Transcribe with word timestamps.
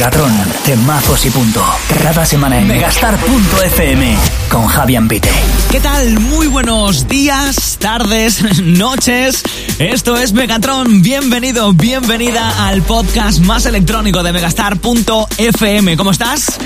Megatron, 0.00 0.32
temazos 0.64 1.26
y 1.26 1.30
punto. 1.30 1.62
Cada 2.02 2.24
semana 2.24 2.58
en 2.58 2.66
megastar.fm 2.66 4.16
con 4.48 4.66
Javier 4.66 5.06
Pite. 5.06 5.28
¿Qué 5.70 5.78
tal? 5.78 6.18
Muy 6.20 6.46
buenos 6.46 7.06
días, 7.06 7.76
tardes, 7.78 8.62
noches. 8.62 9.42
Esto 9.78 10.16
es 10.16 10.32
Megatron. 10.32 11.02
Bienvenido, 11.02 11.74
bienvenida 11.74 12.66
al 12.66 12.80
podcast 12.80 13.40
más 13.40 13.66
electrónico 13.66 14.22
de 14.22 14.32
megastar.fm. 14.32 15.96
¿Cómo 15.98 16.12
estás? 16.12 16.58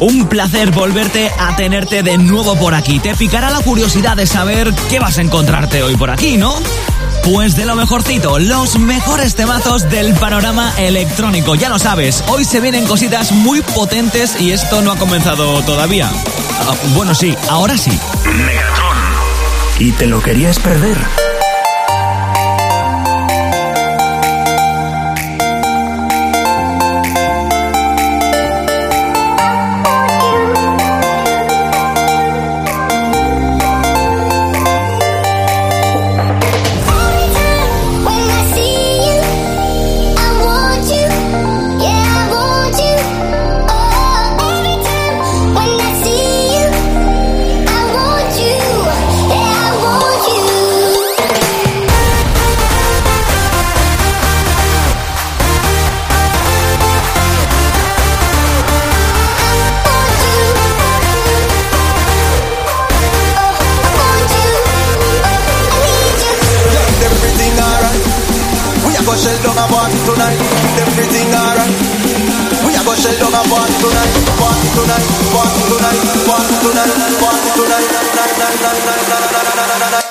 Un 0.00 0.26
placer 0.26 0.72
volverte 0.72 1.30
a 1.38 1.54
tenerte 1.54 2.02
de 2.02 2.18
nuevo 2.18 2.56
por 2.56 2.74
aquí. 2.74 2.98
Te 2.98 3.14
picará 3.14 3.50
la 3.50 3.60
curiosidad 3.60 4.16
de 4.16 4.26
saber 4.26 4.74
qué 4.88 4.98
vas 4.98 5.16
a 5.18 5.22
encontrarte 5.22 5.84
hoy 5.84 5.94
por 5.94 6.10
aquí, 6.10 6.36
¿no? 6.38 6.56
Pues 7.22 7.54
de 7.54 7.64
lo 7.66 7.76
mejorcito, 7.76 8.38
los 8.38 8.78
mejores 8.78 9.34
temazos 9.34 9.88
del 9.88 10.14
panorama 10.14 10.72
electrónico. 10.78 11.54
Ya 11.54 11.68
lo 11.68 11.78
sabes, 11.78 12.24
hoy 12.28 12.44
se 12.44 12.60
vienen 12.60 12.86
cositas 12.86 13.30
muy 13.32 13.62
potentes 13.62 14.40
y 14.40 14.52
esto 14.52 14.82
no 14.82 14.92
ha 14.92 14.96
comenzado 14.96 15.62
todavía. 15.62 16.10
Ah, 16.60 16.74
bueno, 16.94 17.14
sí, 17.14 17.36
ahora 17.48 17.76
sí. 17.76 17.98
Megatron. 18.24 18.96
¿Y 19.78 19.92
te 19.92 20.06
lo 20.06 20.22
querías 20.22 20.58
perder? 20.58 21.29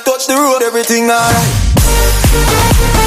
touch 0.05 0.27
the 0.27 0.35
road, 0.35 0.63
everything 0.63 1.09
alright. 1.09 2.98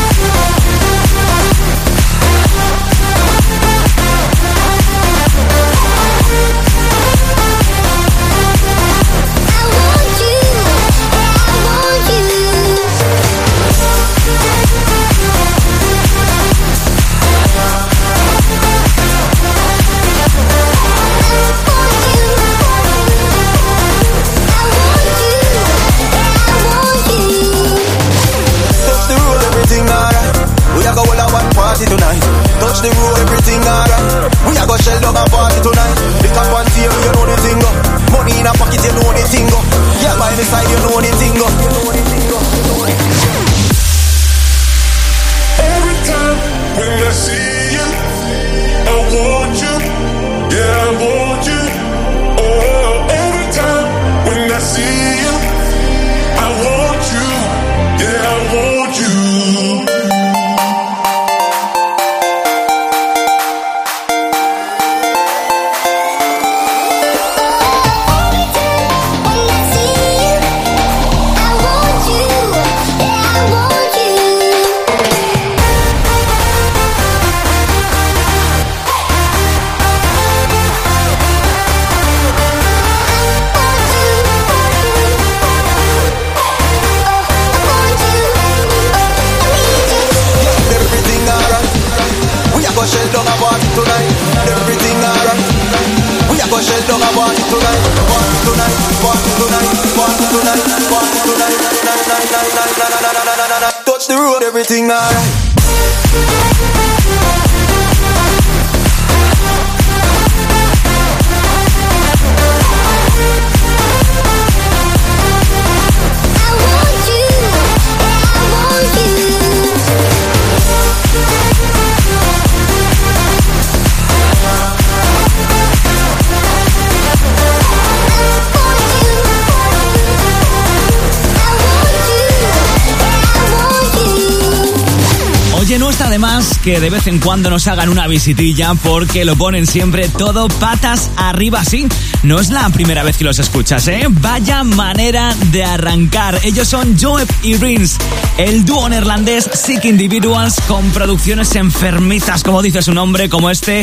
Que 136.63 136.79
de 136.79 136.91
vez 136.91 137.07
en 137.07 137.19
cuando 137.21 137.49
nos 137.49 137.67
hagan 137.69 137.89
una 137.89 138.07
visitilla 138.07 138.75
porque 138.75 139.25
lo 139.25 139.35
ponen 139.35 139.67
siempre 139.67 140.11
todo 140.11 140.49
patas 140.49 141.11
arriba, 141.17 141.65
sí. 141.65 141.87
No 142.23 142.39
es 142.39 142.51
la 142.51 142.69
primera 142.69 143.03
vez 143.03 143.17
que 143.17 143.25
los 143.25 143.39
escuchas, 143.39 143.89
¿eh? 143.89 144.09
Vaya 144.11 144.63
manera 144.63 145.35
de 145.53 145.65
arrancar. 145.65 146.39
Ellos 146.43 146.69
son 146.69 146.99
Joep 147.01 147.31
y 147.43 147.57
Rins, 147.57 147.97
el 148.37 148.67
dúo 148.67 148.91
neerlandés 148.91 149.49
Sick 149.55 149.87
Individuals 149.87 150.57
con 150.69 150.91
producciones 150.91 151.57
enfermizas, 151.57 152.43
como 152.43 152.61
dice 152.61 152.83
su 152.83 152.93
nombre, 152.93 153.31
como 153.31 153.49
este 153.49 153.83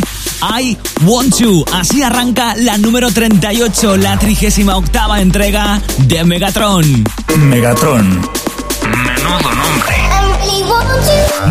I 0.59 0.77
Want 1.01 1.35
You. 1.35 1.65
Así 1.73 2.03
arranca 2.03 2.53
la 2.55 2.77
número 2.77 3.09
38, 3.09 3.97
la 3.97 4.19
38 4.19 4.77
octava 4.77 5.19
entrega 5.19 5.81
de 5.97 6.23
Megatron. 6.23 7.03
Megatron. 7.39 8.21
Menudo 8.83 9.55
nombre. 9.55 10.08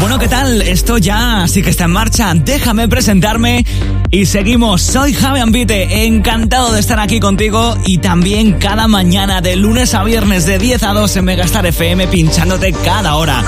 Bueno, 0.00 0.18
¿qué 0.18 0.28
tal? 0.28 0.62
Esto 0.62 0.98
ya 0.98 1.46
sí 1.48 1.62
que 1.62 1.70
está 1.70 1.84
en 1.84 1.90
marcha. 1.90 2.32
Déjame 2.34 2.88
presentarme 2.88 3.64
y 4.10 4.26
seguimos. 4.26 4.82
Soy 4.82 5.12
Javi 5.12 5.40
Ambite, 5.40 6.06
encantado 6.06 6.72
de 6.72 6.80
estar 6.80 7.00
aquí 7.00 7.18
contigo 7.20 7.76
y 7.84 7.98
también 7.98 8.54
cada 8.54 8.86
mañana 8.86 9.40
de 9.40 9.56
lunes 9.56 9.94
a 9.94 10.04
viernes 10.04 10.46
de 10.46 10.58
10 10.58 10.82
a 10.84 10.92
2 10.92 11.16
en 11.16 11.24
Megastar 11.24 11.66
FM 11.66 12.06
pinchándote 12.08 12.72
cada 12.72 13.16
hora. 13.16 13.42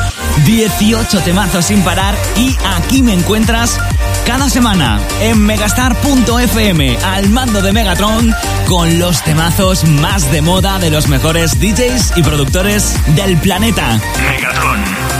18 0.45 1.21
temazos 1.21 1.67
sin 1.67 1.83
parar 1.83 2.17
y 2.37 2.57
aquí 2.77 3.03
me 3.03 3.15
encuentras 3.15 3.79
cada 4.27 4.51
semana 4.51 5.01
en 5.21 5.39
megastar.fm 5.45 6.97
al 6.97 7.29
mando 7.31 7.63
de 7.63 7.73
Megatron 7.73 8.35
con 8.67 8.99
los 8.99 9.23
temazos 9.23 9.85
más 9.85 10.31
de 10.33 10.43
moda 10.43 10.79
de 10.79 10.91
los 10.91 11.09
mejores 11.09 11.61
DJs 11.61 12.15
y 12.17 12.23
productores 12.23 12.95
del 13.15 13.37
planeta. 13.39 14.01
Megatron. 14.21 15.20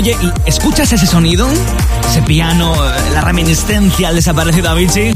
Oye, 0.00 0.16
¿escuchas 0.46 0.90
ese 0.94 1.06
sonido? 1.06 1.46
Ese 2.08 2.22
piano, 2.22 2.74
eh, 2.74 3.10
la 3.12 3.20
reminiscencia 3.20 4.08
al 4.08 4.14
desaparecido 4.14 4.70
Avicii, 4.70 5.12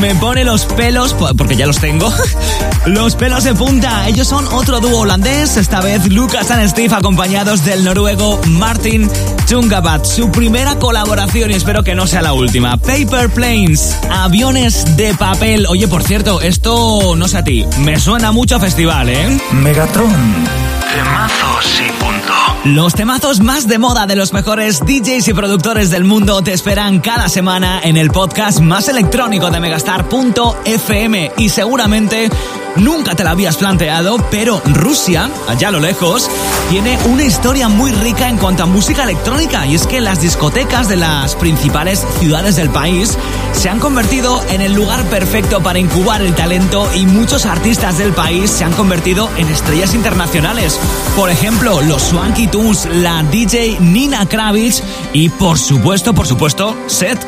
me 0.00 0.16
pone 0.16 0.42
los 0.42 0.64
pelos, 0.64 1.14
porque 1.14 1.54
ya 1.54 1.64
los 1.64 1.78
tengo, 1.78 2.12
los 2.86 3.14
pelos 3.14 3.44
de 3.44 3.54
punta. 3.54 4.08
Ellos 4.08 4.26
son 4.26 4.44
otro 4.48 4.80
dúo 4.80 5.02
holandés, 5.02 5.56
esta 5.56 5.80
vez 5.80 6.08
Lucas 6.08 6.50
and 6.50 6.68
Steve 6.68 6.92
acompañados 6.92 7.64
del 7.64 7.84
noruego 7.84 8.40
Martin 8.48 9.08
Chungabat. 9.46 10.04
Su 10.04 10.32
primera 10.32 10.76
colaboración 10.76 11.52
y 11.52 11.54
espero 11.54 11.84
que 11.84 11.94
no 11.94 12.08
sea 12.08 12.20
la 12.20 12.32
última. 12.32 12.78
Paper 12.78 13.30
Planes, 13.30 13.96
aviones 14.10 14.96
de 14.96 15.14
papel. 15.14 15.66
Oye, 15.68 15.86
por 15.86 16.02
cierto, 16.02 16.40
esto 16.40 17.14
no 17.14 17.28
sé 17.28 17.38
a 17.38 17.44
ti, 17.44 17.64
me 17.78 18.00
suena 18.00 18.32
mucho 18.32 18.56
a 18.56 18.58
festival, 18.58 19.08
¿eh? 19.08 19.40
Megatron. 19.52 20.65
Temazos 20.96 21.82
y 21.86 21.92
punto. 22.02 22.32
Los 22.64 22.94
temazos 22.94 23.40
más 23.40 23.68
de 23.68 23.76
moda 23.76 24.06
de 24.06 24.16
los 24.16 24.32
mejores 24.32 24.80
DJs 24.80 25.28
y 25.28 25.34
productores 25.34 25.90
del 25.90 26.04
mundo 26.04 26.40
te 26.40 26.54
esperan 26.54 27.00
cada 27.00 27.28
semana 27.28 27.80
en 27.82 27.98
el 27.98 28.10
podcast 28.10 28.60
más 28.60 28.88
electrónico 28.88 29.50
de 29.50 29.60
megastar.fm 29.60 31.32
y 31.36 31.48
seguramente 31.50 32.30
nunca 32.76 33.14
te 33.14 33.24
lo 33.24 33.30
habías 33.30 33.56
planteado, 33.56 34.16
pero 34.30 34.60
Rusia, 34.64 35.30
allá 35.48 35.68
a 35.68 35.72
lo 35.72 35.80
lejos, 35.80 36.30
tiene 36.70 36.98
una 37.06 37.24
historia 37.24 37.68
muy 37.68 37.92
rica 37.92 38.28
en 38.28 38.38
cuanto 38.38 38.62
a 38.62 38.66
música 38.66 39.04
electrónica 39.04 39.66
y 39.66 39.74
es 39.74 39.86
que 39.86 40.00
las 40.00 40.20
discotecas 40.20 40.88
de 40.88 40.96
las 40.96 41.34
principales 41.36 42.06
ciudades 42.18 42.56
del 42.56 42.70
país 42.70 43.16
se 43.52 43.68
han 43.68 43.78
convertido 43.78 44.42
en 44.50 44.60
el 44.60 44.72
lugar 44.72 45.04
perfecto 45.04 45.62
para 45.62 45.78
incubar 45.78 46.22
el 46.22 46.34
talento 46.34 46.88
y 46.94 47.06
muchos 47.06 47.46
artistas 47.46 47.98
del 47.98 48.12
país 48.12 48.50
se 48.50 48.64
han 48.64 48.72
convertido 48.72 49.30
en 49.36 49.48
estrellas 49.48 49.94
internacionales. 49.94 50.78
Por 51.16 51.30
ejemplo, 51.30 51.80
los 51.82 52.02
Swanky 52.02 52.46
Tunes, 52.46 52.86
la 52.92 53.22
DJ 53.22 53.78
Nina 53.80 54.26
Kravitz 54.26 54.82
y 55.12 55.28
por 55.28 55.58
supuesto, 55.58 56.12
por 56.12 56.26
supuesto, 56.26 56.76
Seth. 56.86 57.24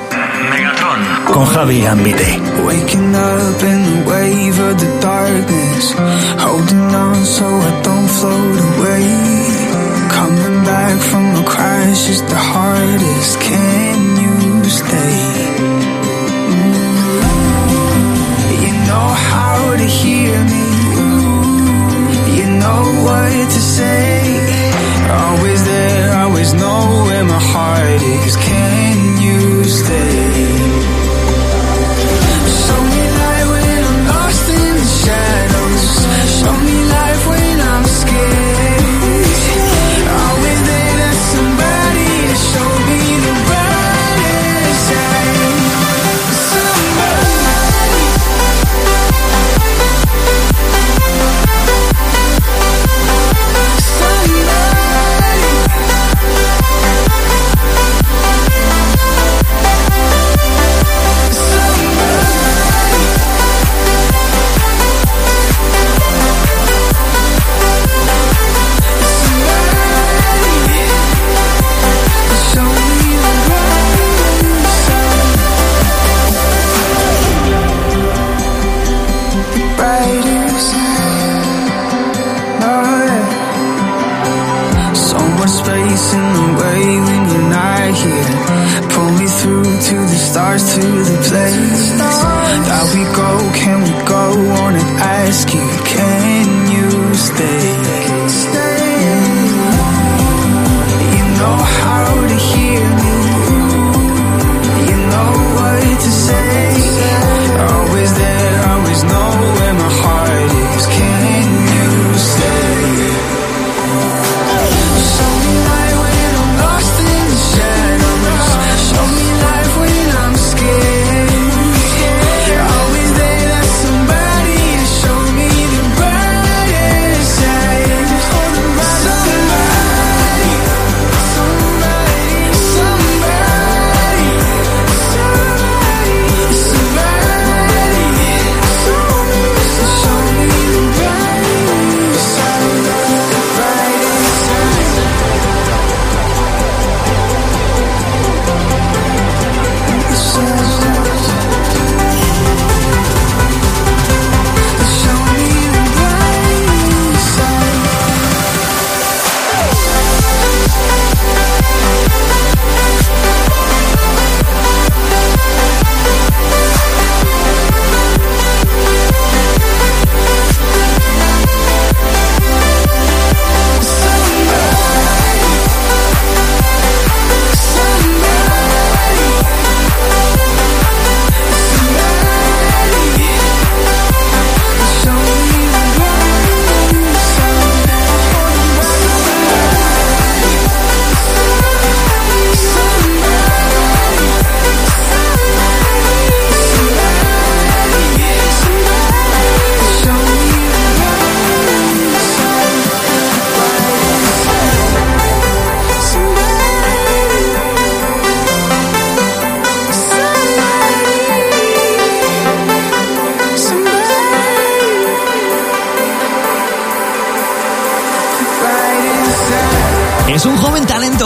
Megatron 0.50 1.00
con 1.32 1.46
Javi 1.46 1.86
Ambite. 1.86 2.40
Waking 2.64 3.14
up 3.14 3.62
in 3.62 3.82
the 3.84 4.10
wave 4.10 4.58
of 4.60 4.78
the 4.78 5.00
darkness, 5.00 5.94
holding 6.38 6.94
on 6.94 7.24
so 7.24 7.44
I 7.46 7.82
don't 7.82 8.08
float 8.08 8.58
away. 8.76 9.48
Coming 10.10 10.64
back 10.64 10.98
from 11.00 11.34
the 11.34 11.44
crash 11.44 12.08
is 12.08 12.22
the 12.22 12.36
hardest. 12.36 13.40
Can 13.40 14.16
you 14.16 14.64
stay? 14.68 15.17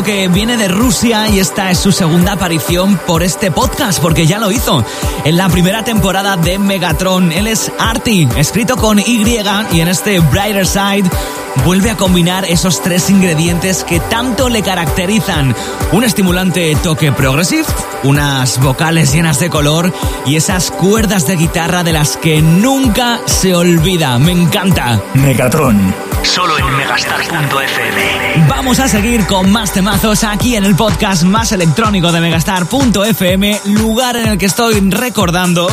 Que 0.00 0.28
viene 0.28 0.56
de 0.56 0.68
Rusia 0.68 1.28
y 1.28 1.38
esta 1.38 1.70
es 1.70 1.78
su 1.78 1.92
segunda 1.92 2.32
aparición 2.32 2.99
por 3.06 3.22
este 3.22 3.50
podcast, 3.50 4.00
porque 4.00 4.26
ya 4.26 4.38
lo 4.38 4.50
hizo 4.50 4.82
en 5.25 5.37
la 5.37 5.50
primera 5.50 5.84
temporada 5.84 6.38
de 6.38 6.58
Megatron. 6.58 7.30
Él 7.30 7.46
es 7.46 7.70
Arty, 7.78 8.26
escrito 8.38 8.76
con 8.78 8.99
Y, 8.99 9.22
y 9.72 9.80
en 9.80 9.88
este 9.88 10.20
Brighter 10.20 10.66
Side 10.66 11.11
vuelve 11.66 11.90
a 11.90 11.96
combinar 11.96 12.46
esos 12.46 12.80
tres 12.80 13.11
ingredientes 13.11 13.84
que 13.84 14.00
tanto 14.00 14.49
le 14.49 14.62
caracterizan. 14.62 15.54
Un 15.92 16.04
estimulante 16.04 16.75
toque 16.82 17.12
progressive, 17.12 17.66
unas 18.02 18.58
vocales 18.61 19.12
llenas 19.12 19.40
de 19.40 19.50
color 19.50 19.92
y 20.25 20.37
esas 20.37 20.70
cuerdas 20.70 21.26
de 21.26 21.37
guitarra 21.37 21.82
de 21.82 21.92
las 21.92 22.16
que 22.16 22.40
nunca 22.40 23.20
se 23.26 23.54
olvida. 23.54 24.18
Me 24.18 24.32
encanta. 24.32 25.02
Megatron. 25.12 25.94
Solo 26.22 26.58
en 26.58 26.62
megastar.fm. 26.72 28.46
Vamos 28.48 28.80
a 28.80 28.88
seguir 28.88 29.26
con 29.26 29.50
más 29.50 29.72
temazos 29.72 30.24
aquí 30.24 30.56
en 30.56 30.64
el 30.64 30.74
podcast 30.74 31.22
más 31.22 31.52
electrónico 31.52 32.12
de 32.12 32.20
Megastar.fm, 32.20 33.60
lugar 33.66 34.16
en 34.16 34.28
el 34.28 34.38
que 34.38 34.46
estoy 34.46 34.80
recordando. 34.80 35.68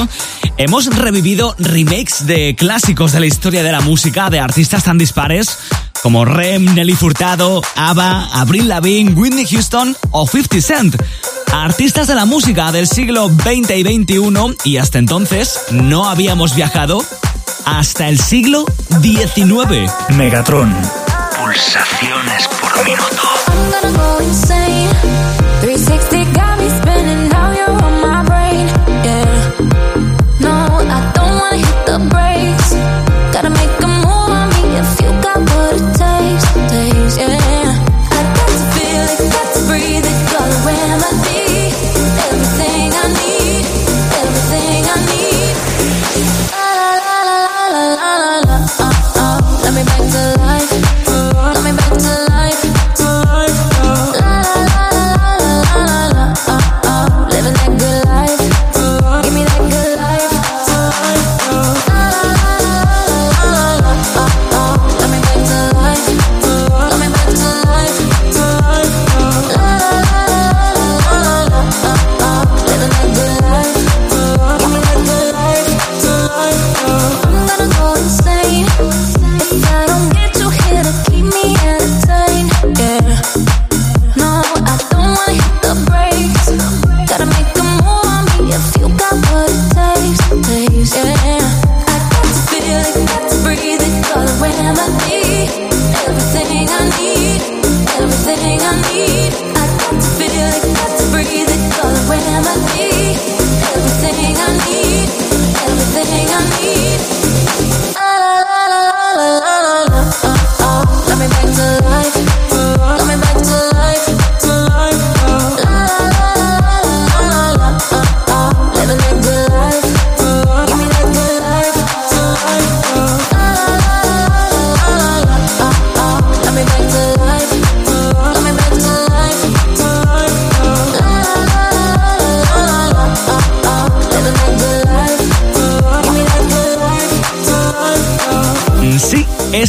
Hemos 0.57 0.87
revivido 0.87 1.55
remakes 1.57 2.25
de 2.25 2.55
clásicos 2.55 3.13
de 3.13 3.21
la 3.21 3.25
historia 3.25 3.63
de 3.63 3.71
la 3.71 3.81
música 3.81 4.29
de 4.29 4.39
artistas 4.39 4.83
tan 4.83 4.97
dispares 4.97 5.57
como 6.01 6.25
Rem, 6.25 6.65
Nelly 6.73 6.95
Furtado, 6.95 7.61
ABBA, 7.75 8.29
Avril 8.33 8.67
Lavigne, 8.67 9.13
Whitney 9.13 9.45
Houston 9.45 9.95
o 10.11 10.27
50 10.27 10.61
Cent. 10.61 10.95
Artistas 11.51 12.07
de 12.07 12.15
la 12.15 12.25
música 12.25 12.71
del 12.71 12.87
siglo 12.87 13.29
XX 13.29 13.71
y 13.77 13.83
XXI 13.83 14.57
y 14.65 14.77
hasta 14.77 14.99
entonces 14.99 15.59
no 15.71 16.09
habíamos 16.09 16.55
viajado 16.55 17.03
hasta 17.77 18.07
el 18.07 18.19
siglo 18.19 18.65
XIX. 19.01 19.91
Megatron. 20.15 20.75
Pulsaciones 21.37 22.47
por 22.47 22.83
minuto. 22.85 23.29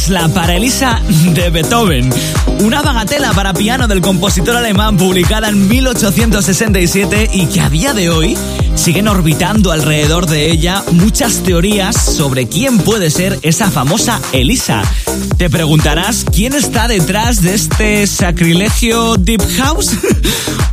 Es 0.01 0.09
la 0.09 0.27
para 0.29 0.55
Elisa 0.55 1.01
de 1.33 1.49
Beethoven, 1.49 2.09
una 2.59 2.81
bagatela 2.81 3.33
para 3.33 3.53
piano 3.53 3.87
del 3.87 4.01
compositor 4.01 4.55
alemán 4.55 4.97
publicada 4.97 5.49
en 5.49 5.67
1867 5.67 7.29
y 7.33 7.47
que 7.47 7.61
a 7.61 7.69
día 7.69 7.93
de 7.93 8.09
hoy 8.09 8.37
siguen 8.75 9.07
orbitando 9.07 9.71
alrededor 9.71 10.27
de 10.27 10.51
ella 10.51 10.83
muchas 10.91 11.43
teorías 11.43 11.95
sobre 11.95 12.47
quién 12.47 12.77
puede 12.79 13.09
ser 13.09 13.39
esa 13.41 13.69
famosa 13.69 14.21
Elisa. 14.31 14.81
Te 15.37 15.49
preguntarás 15.49 16.25
quién 16.31 16.53
está 16.53 16.87
detrás 16.87 17.41
de 17.41 17.53
este 17.53 18.07
sacrilegio 18.07 19.17
Deep 19.17 19.43
House. 19.57 19.91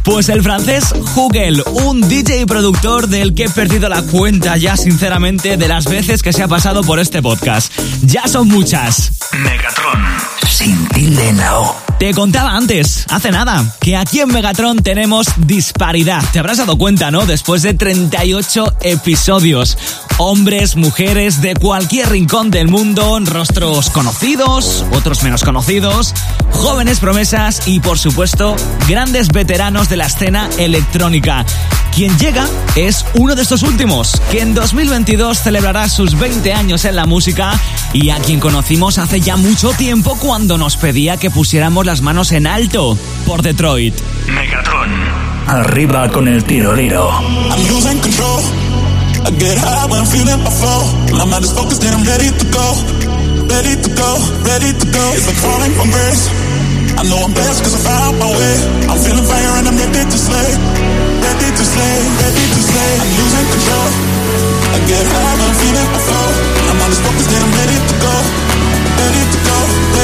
Pues 0.04 0.30
el 0.30 0.42
francés 0.42 0.94
Hugel, 1.14 1.62
un 1.84 2.00
DJ 2.08 2.46
productor 2.46 3.08
del 3.08 3.34
que 3.34 3.44
he 3.44 3.50
perdido 3.50 3.90
la 3.90 4.00
cuenta 4.00 4.56
ya 4.56 4.74
sinceramente 4.74 5.58
de 5.58 5.68
las 5.68 5.84
veces 5.84 6.22
que 6.22 6.32
se 6.32 6.42
ha 6.42 6.48
pasado 6.48 6.82
por 6.82 6.98
este 6.98 7.20
podcast. 7.20 7.70
Ya 8.04 8.26
son 8.26 8.48
muchas. 8.48 9.17
Megatron, 9.32 10.02
sin 10.46 10.88
O. 10.88 11.87
Te 11.98 12.14
contaba 12.14 12.52
antes, 12.52 13.06
hace 13.08 13.32
nada, 13.32 13.74
que 13.80 13.96
aquí 13.96 14.20
en 14.20 14.28
Megatron 14.28 14.84
tenemos 14.84 15.26
disparidad. 15.36 16.22
Te 16.32 16.38
habrás 16.38 16.58
dado 16.58 16.78
cuenta, 16.78 17.10
¿no? 17.10 17.26
Después 17.26 17.62
de 17.62 17.74
38 17.74 18.76
episodios. 18.82 19.76
Hombres, 20.18 20.76
mujeres 20.76 21.42
de 21.42 21.54
cualquier 21.56 22.10
rincón 22.10 22.52
del 22.52 22.68
mundo, 22.68 23.18
rostros 23.24 23.90
conocidos, 23.90 24.84
otros 24.92 25.24
menos 25.24 25.42
conocidos, 25.42 26.14
jóvenes 26.52 27.00
promesas 27.00 27.66
y, 27.66 27.80
por 27.80 27.98
supuesto, 27.98 28.54
grandes 28.88 29.28
veteranos 29.28 29.88
de 29.88 29.96
la 29.96 30.06
escena 30.06 30.48
electrónica. 30.56 31.44
Quien 31.94 32.16
llega 32.18 32.46
es 32.76 33.04
uno 33.14 33.34
de 33.34 33.42
estos 33.42 33.62
últimos, 33.64 34.12
que 34.30 34.40
en 34.40 34.54
2022 34.54 35.40
celebrará 35.40 35.88
sus 35.88 36.16
20 36.16 36.52
años 36.52 36.84
en 36.84 36.94
la 36.94 37.06
música 37.06 37.58
y 37.92 38.10
a 38.10 38.18
quien 38.18 38.38
conocimos 38.38 38.98
hace 38.98 39.20
ya 39.20 39.36
mucho 39.36 39.72
tiempo 39.72 40.16
cuando 40.20 40.58
nos 40.58 40.76
pedía 40.76 41.16
que 41.16 41.30
pusiéramos 41.30 41.86
las 41.88 42.02
manos 42.02 42.32
en 42.32 42.46
alto 42.46 42.98
por 43.24 43.40
Detroit. 43.40 43.94
Megatron. 44.28 44.92
Arriba 45.46 46.06
con 46.10 46.28
el 46.28 46.44
losing 47.64 47.98
control. 48.04 48.44
I 49.24 49.30
get 49.40 49.56
high 49.56 49.88
when 49.88 49.96
I'm 49.96 50.04
feeling 50.04 50.36
my 50.44 50.52
flow. 50.52 50.84
My 51.16 51.24
mind 51.24 51.48
is 51.48 51.52
focused 51.56 51.80
and 51.88 51.96
I'm 51.96 52.04
ready 52.04 52.28
to 52.28 52.44
go. 52.52 52.66
Ready 53.48 53.72
to 53.80 53.90
go, 53.96 54.10
ready 54.44 54.76
to 54.76 54.86
go. 54.92 55.04
It's 55.16 55.32
like 55.32 55.40
falling 55.40 55.72
from 55.80 55.88
grace. 55.88 56.28
I 57.00 57.08
know 57.08 57.24
I'm 57.24 57.32
blessed 57.32 57.64
cause 57.64 57.72
I 57.72 57.80
found 57.80 58.20
my 58.20 58.36
way. 58.36 58.54
I'm 58.92 59.00
feeling 59.00 59.24
fire 59.24 59.52
and 59.56 59.72
I'm 59.72 59.78
ready 59.80 60.04
to 60.04 60.18
slay. 60.28 60.50
Ready 61.24 61.48
to 61.56 61.64
slay, 61.72 61.96
ready 62.20 62.44
to 62.52 62.60
slay. 62.68 62.92
I'm 63.00 63.10
losing 63.16 63.48
control. 63.48 63.88
I 64.76 64.78
get 64.84 65.04
high 65.08 65.34
when 65.40 65.46
I'm 65.48 65.56
feeling 65.56 65.88
my 65.88 66.00
flow. 66.04 66.28
My 66.68 66.74
mind 66.84 66.92
is 66.92 67.00
focused 67.00 67.32
and 67.32 67.42
I'm 67.48 67.54
ready 67.56 67.78
to 67.80 67.94
go. 67.96 68.14
Ready 69.00 69.24
to 69.24 69.38
go, 69.40 69.77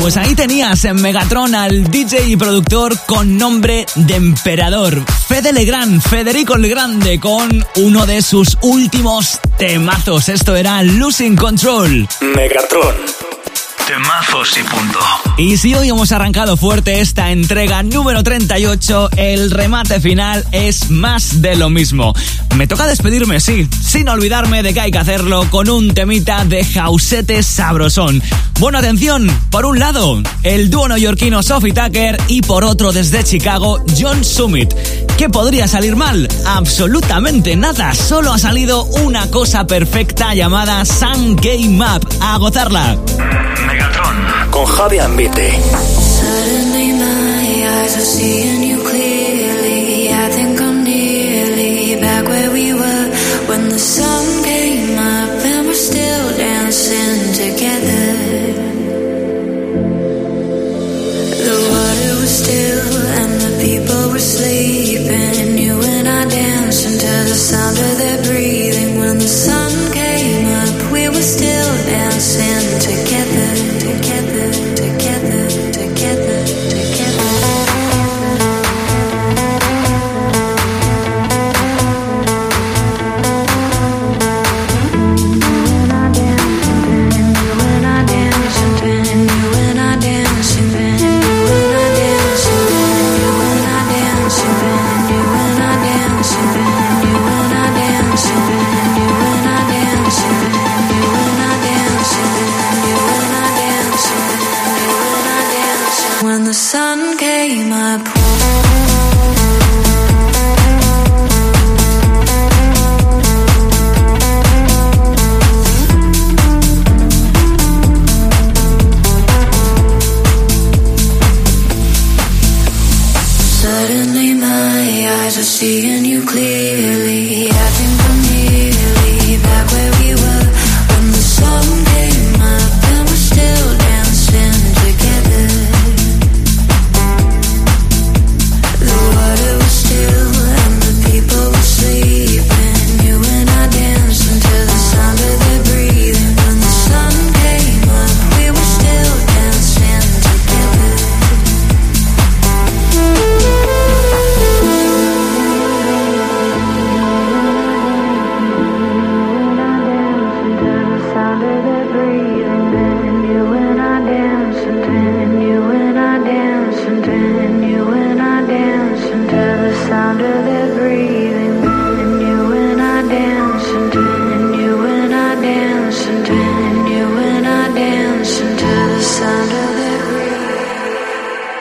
Pues 0.00 0.16
ahí 0.16 0.34
tenías 0.34 0.82
en 0.86 0.96
Megatron 1.02 1.54
al 1.54 1.90
DJ 1.90 2.28
y 2.28 2.36
productor 2.36 2.98
con 3.04 3.36
nombre 3.36 3.84
de 3.96 4.14
emperador, 4.14 5.04
Fede 5.28 5.52
Legrand, 5.52 6.00
Federico 6.00 6.54
el 6.54 6.68
Grande, 6.70 7.20
con 7.20 7.64
uno 7.76 8.06
de 8.06 8.22
sus 8.22 8.56
últimos 8.62 9.38
temazos. 9.58 10.30
Esto 10.30 10.56
era 10.56 10.82
Losing 10.82 11.36
Control. 11.36 12.08
Megatron. 12.34 13.29
Temazos 13.90 14.56
y 14.56 14.62
punto. 14.62 15.00
Y 15.36 15.56
si 15.56 15.74
hoy 15.74 15.88
hemos 15.88 16.12
arrancado 16.12 16.56
fuerte 16.56 17.00
esta 17.00 17.32
entrega 17.32 17.82
número 17.82 18.22
38, 18.22 19.10
el 19.16 19.50
remate 19.50 19.98
final 19.98 20.44
es 20.52 20.90
más 20.90 21.42
de 21.42 21.56
lo 21.56 21.70
mismo. 21.70 22.14
Me 22.54 22.68
toca 22.68 22.86
despedirme, 22.86 23.40
sí, 23.40 23.66
sin 23.82 24.08
olvidarme 24.08 24.62
de 24.62 24.72
que 24.72 24.80
hay 24.80 24.90
que 24.92 24.98
hacerlo 24.98 25.50
con 25.50 25.68
un 25.68 25.92
temita 25.92 26.44
de 26.44 26.64
jausete 26.64 27.42
sabrosón. 27.42 28.22
Bueno, 28.60 28.78
atención, 28.78 29.26
por 29.50 29.66
un 29.66 29.80
lado, 29.80 30.22
el 30.44 30.70
dúo 30.70 30.86
neoyorquino 30.86 31.42
Sophie 31.42 31.72
Tucker 31.72 32.16
y 32.28 32.42
por 32.42 32.64
otro 32.64 32.92
desde 32.92 33.24
Chicago, 33.24 33.84
John 33.98 34.22
Summit. 34.24 34.72
¿Qué 35.18 35.28
podría 35.28 35.66
salir 35.66 35.96
mal? 35.96 36.28
Absolutamente 36.46 37.56
nada, 37.56 37.92
solo 37.94 38.32
ha 38.32 38.38
salido 38.38 38.84
una 38.84 39.28
cosa 39.30 39.66
perfecta 39.66 40.32
llamada 40.34 40.84
Sun 40.84 41.34
Game 41.34 41.70
Map. 41.70 42.04
A 42.20 42.38
gozarla. 42.38 42.96
Megatron. 43.80 44.50
Con 44.50 44.66
Javi 44.66 44.98
Ambite. 44.98 45.58
Suddenly 45.62 46.92
my 46.92 47.64
eyes 47.66 47.96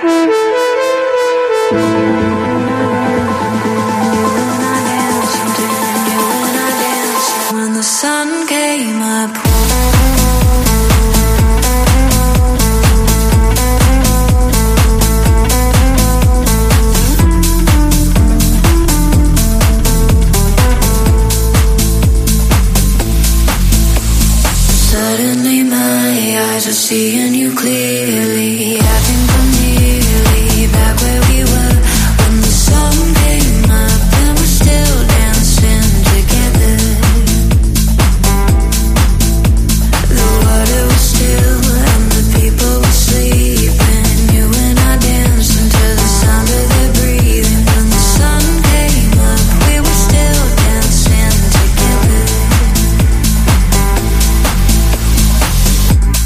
Thank 0.01 0.31
you. 2.13 2.18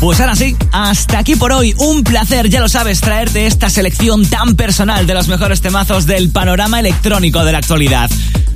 Pues 0.04 0.20
ahora 0.20 0.36
sí, 0.36 0.54
hasta 0.74 1.20
aquí 1.20 1.38
por 1.38 1.54
hoy. 1.54 1.74
Un 1.78 2.04
placer, 2.04 2.50
ya 2.50 2.60
lo 2.60 2.68
sabes, 2.68 3.00
traerte 3.00 3.48
esta 3.48 3.70
selección 3.70 4.26
tan 4.26 4.58
personal 4.58 5.08
de 5.08 5.14
los 5.14 5.30
mejores 5.30 5.62
temazos 5.62 6.06
del 6.06 6.30
panorama 6.30 6.82
electrónico 6.82 7.46
de 7.46 7.54
la 7.54 7.60
actualidad. 7.60 8.12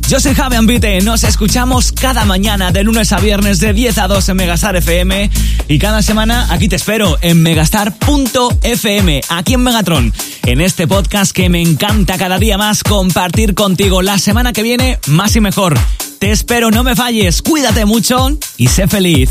Yo 0.10 0.20
soy 0.20 0.36
Javi 0.36 0.58
Ambite, 0.58 1.00
nos 1.00 1.24
escuchamos 1.24 1.94
cada 1.94 2.26
mañana 2.26 2.74
de 2.74 2.84
lunes 2.84 3.14
a 3.14 3.20
viernes 3.20 3.62
de 3.62 3.72
10 3.72 3.98
a 3.98 4.08
2 4.10 4.28
en 4.28 4.36
Megastar 4.36 4.76
FM 4.76 5.32
y 5.70 5.80
cada 5.80 6.02
semana 6.02 6.48
aquí 6.50 6.68
te 6.68 6.76
espero 6.76 7.18
en 7.22 7.42
megastar.fm, 7.42 9.22
aquí 9.30 9.54
en 9.54 9.64
Megatron, 9.64 10.14
en 10.46 10.60
este 10.60 10.86
podcast 10.86 11.32
que 11.32 11.48
me 11.48 11.62
encanta 11.62 12.18
cada 12.18 12.40
día 12.40 12.58
más 12.58 12.84
compartir 12.84 13.54
contigo. 13.54 14.02
La 14.02 14.20
semana 14.20 14.52
que 14.52 14.64
viene, 14.64 15.00
más 15.08 15.34
y 15.38 15.40
mejor. 15.40 15.80
Te 16.20 16.30
espero, 16.32 16.72
no 16.72 16.84
me 16.84 16.98
falles, 16.98 17.42
cuídate 17.42 17.86
mucho 17.86 18.38
y 18.58 18.68
sé 18.68 18.90
feliz. 18.90 19.30